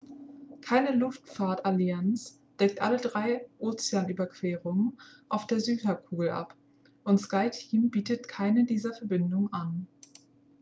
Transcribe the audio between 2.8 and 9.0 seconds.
alle drei ozeanüberquerungen auf der südhalbkugel ab und skyteam bietet keine dieser